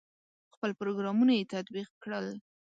[0.53, 2.27] خپل پروګرامونه یې تطبیق کړل.